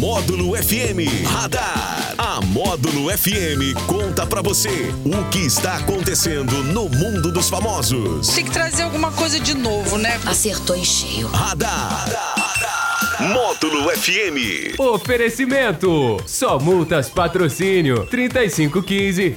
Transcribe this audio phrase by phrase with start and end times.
[0.00, 2.14] Módulo FM Radar.
[2.16, 4.70] A Módulo FM conta pra você
[5.04, 8.28] o que está acontecendo no mundo dos famosos.
[8.28, 10.18] Tem que trazer alguma coisa de novo, né?
[10.24, 11.28] Acertou em cheio.
[11.28, 12.06] Radar.
[13.20, 14.80] Módulo FM.
[14.80, 16.16] Oferecimento.
[16.26, 19.36] Só multas patrocínio 3515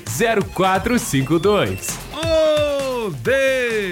[0.55, 1.89] 0452.
[2.13, 3.91] Ô, delícia!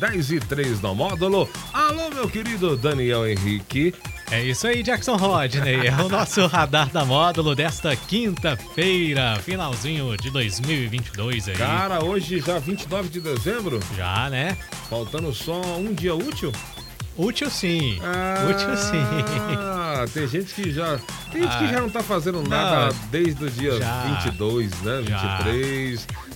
[0.00, 1.46] 10 e 3 no módulo.
[1.74, 3.92] Alô, meu querido Daniel Henrique.
[4.30, 5.86] É isso aí, Jackson Rodney.
[5.86, 11.54] É o nosso radar da módulo desta quinta-feira, finalzinho de 2022 aí.
[11.56, 14.56] Cara, hoje já 29 de dezembro, Já, né?
[14.88, 16.50] faltando só um dia útil.
[17.16, 18.00] Útil sim.
[18.50, 19.04] Útil sim.
[19.56, 20.98] Ah, tem gente que já.
[21.30, 24.70] Tem gente que Ah, já não tá fazendo nada não, desde o dia já, 22,
[24.82, 25.02] né?
[25.06, 25.38] já.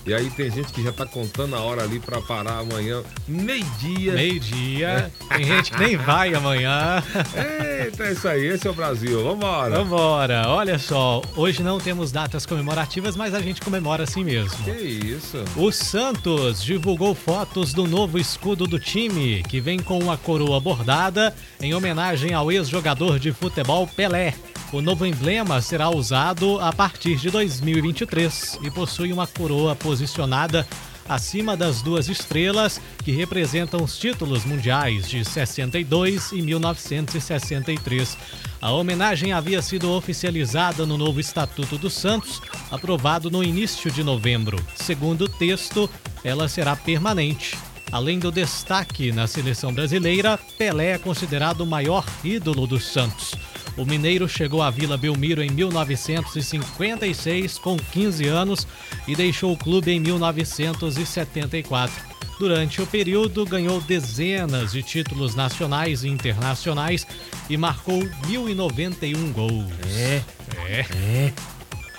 [0.09, 0.11] 23.
[0.11, 4.13] E aí tem gente que já tá contando a hora ali pra parar amanhã, meio-dia.
[4.13, 5.13] Meio-dia.
[5.29, 7.03] Tem gente que nem vai amanhã.
[7.35, 9.23] Eita, é isso aí, esse é o Brasil.
[9.23, 9.77] Vambora.
[9.77, 10.49] Vambora.
[10.49, 14.65] Olha só, hoje não temos datas comemorativas, mas a gente comemora assim mesmo.
[14.65, 15.45] Que isso?
[15.57, 21.35] O Santos divulgou fotos do novo escudo do time, que vem com uma coroa bordada
[21.61, 24.35] em homenagem ao ex-jogador de futebol Pelé.
[24.71, 30.69] O novo emblema será usado a partir de 2023 e possui uma coroa posicionada
[31.09, 38.19] acima das duas estrelas que representam os títulos mundiais de 62 e 1963.
[38.61, 44.63] A homenagem havia sido oficializada no novo Estatuto do Santos, aprovado no início de novembro.
[44.77, 45.89] Segundo o texto,
[46.23, 47.57] ela será permanente.
[47.91, 53.35] Além do destaque na seleção brasileira, Pelé é considerado o maior ídolo do Santos.
[53.79, 58.67] O mineiro chegou à Vila Belmiro em 1956 com 15 anos
[59.07, 61.95] e deixou o clube em 1974.
[62.41, 67.07] Durante o período, ganhou dezenas de títulos nacionais e internacionais
[67.49, 69.71] e marcou 1.091 gols.
[69.97, 70.25] É.
[70.69, 70.85] É.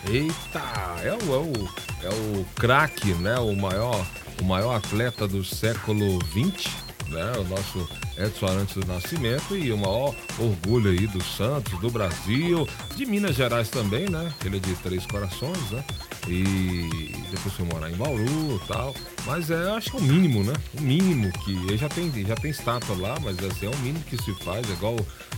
[0.07, 0.61] Eita,
[1.03, 1.53] é o, é o,
[2.03, 3.37] é o craque, né?
[3.39, 4.05] O maior,
[4.41, 6.71] o maior atleta do século XX,
[7.09, 7.33] né?
[7.37, 12.67] O nosso Edson Arantes do Nascimento e o maior orgulho aí do Santos, do Brasil,
[12.95, 14.33] de Minas Gerais também, né?
[14.45, 15.83] Ele é de Três Corações, né?
[16.27, 18.93] E depois foi morar em Bauru e tal.
[19.25, 20.53] Mas é, acho que é o mínimo, né?
[20.77, 21.53] O mínimo que.
[21.53, 24.69] Ele já tem, já tem estátua lá, mas assim, é o mínimo que se faz,
[24.69, 24.95] é igual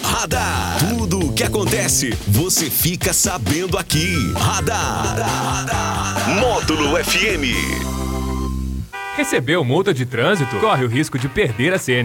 [0.04, 0.78] Radar.
[0.90, 4.16] Tudo o que acontece, você fica sabendo aqui.
[4.36, 5.16] Radar.
[6.40, 7.96] Módulo FM.
[9.16, 10.58] Recebeu multa de trânsito?
[10.58, 11.94] Corre o risco de perder a CN.